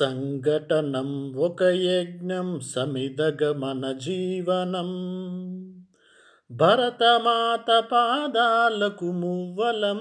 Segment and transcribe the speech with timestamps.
[0.00, 4.88] సంఘటనం ఒక యజ్ఞం సమిదగమన జీవనం.
[6.50, 9.98] భరతమాత పాదాలకు మువ్వలం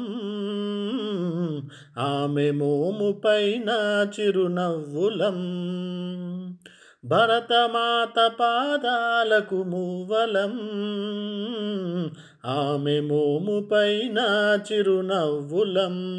[1.97, 3.69] ఆమె మోము పైన
[4.19, 5.37] చిరునవ్వులం.
[7.05, 10.59] భరతమాత పాదాలకు మువ్వలం
[12.45, 14.17] ఆమె మోము పైన
[14.71, 16.17] చిరునవ్వులం.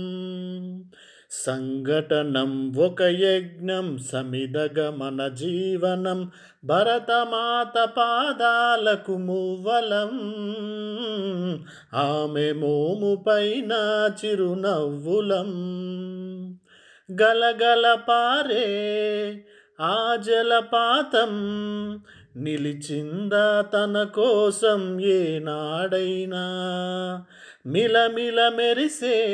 [1.31, 6.31] సంఘటనం ఒక యజ్ఞం సమిదగమన జీవనం
[6.65, 10.09] భరతమాత పాదాలకు మువ్వలం.
[11.95, 13.73] ఆమె మోము పైన
[14.25, 15.51] చిరునవ్వులం.
[17.23, 19.45] గలగల పారే
[19.81, 21.29] ఆ జలపాతం
[22.37, 26.45] నిలిచిందా తన కోసం ఏనాడైనా.
[27.67, 29.25] మిలమిల మెరిసే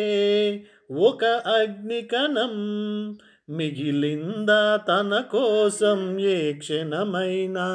[0.93, 2.55] ఒక అగ్నికణం
[3.48, 7.68] మిగిలిందా తన కోసం ఏ క్షణమైనా.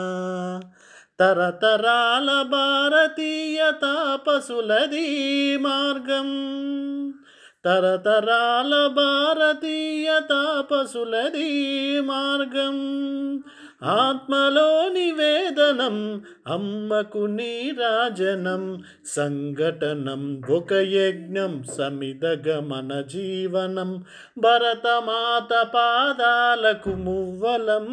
[1.20, 6.30] తరతరాల భారతీయ తాపసులది మార్గం
[7.66, 12.78] తరతరాల భారతీయ తాపసులది మార్గం
[13.84, 24.04] ఆత్మలో నివేదనం అమ్మకు నీరాజనం సంఘటనం ఒక యజ్ఞం సమిదగమన జీవనం
[24.38, 27.86] భరతమాత పాదాలకు మువ్వలం.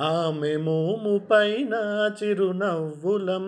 [0.00, 3.44] ఆమె మోము పైన చిరునవ్వులం.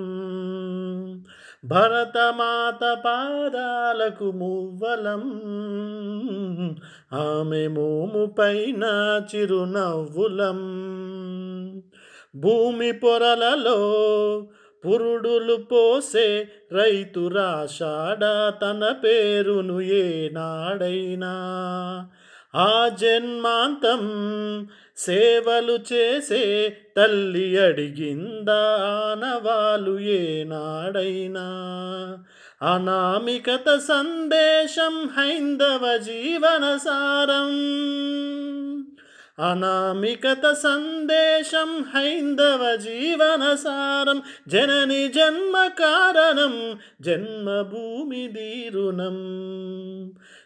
[1.65, 5.21] భరతమాత పాదాలకు మువ్వలం.
[7.13, 8.85] ఆమె మోము పైన
[9.35, 10.50] చిరునవ్వులం.
[12.35, 13.77] భూమి పొరలలో
[14.87, 18.21] పురుడులు పోసే రైతు రాషాడ
[18.63, 21.35] తన పేరును ఏనాడైనా.
[22.55, 23.99] ఆ జన్మాంతం
[24.97, 31.47] సేవలు చేసే తల్లి అడిగిందా ఆనవాలు ఏనాడైనా.
[32.75, 37.51] అనామికత సందేశం హైందవ జీవన సారం.
[39.41, 49.17] అనామికత సందేశం హైందవ జీవన సారం జనని జన్మ కారణం జన్మభూమి దీరుణం.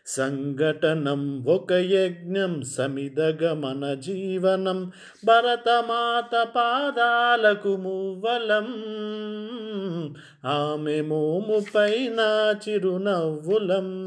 [0.07, 4.93] సంఘటనం ఒక యజ్ఞం సమిదగమన జీవనం
[5.25, 8.67] భరతమాత పాదాలకు మువ్వలం.
[10.45, 14.05] ఆమె మోము పైన చిరునవ్వులం.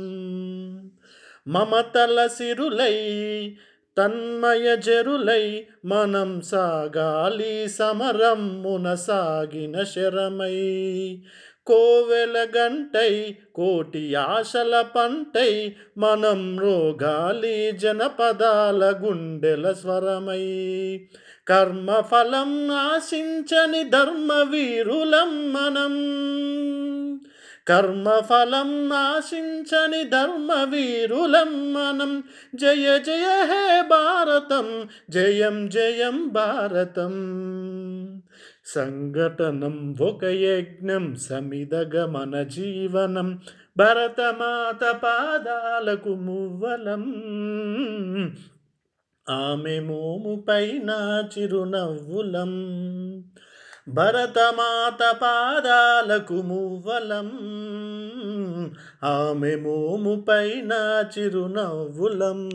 [1.47, 3.57] మమతల సిరులై
[3.97, 10.55] తన్మయ జరులై మనం సాగాలి సమరమ్మున సాగిన శరమై.
[11.67, 20.45] కోవెల గంటై కోటి ఆశల పంటై మనం రోగాలి జనపదాల గుండెల స్వరమై.
[21.47, 25.97] కర్మఫలం ఆశించని ధర్మ వీరులం మనం.
[27.67, 32.23] కర్మఫలం ఆశించని ధర్మవీరులం మనం.
[32.55, 37.11] జయ జయ హే భారతం జయం జయం భారతం.
[38.65, 43.39] సంఘటనం ఒక యజ్ఞం సమిదగమన జీవనం.
[43.77, 47.01] భరతమాత పాదాలకు మువ్వలం.
[49.29, 52.51] ఆమె మోము పైన చిరునవ్వులం.
[53.87, 57.27] భరతమాత పాదాలకు మువ్వలం.
[59.03, 62.49] ఆమె మోము పైన చిరునవ్వులం.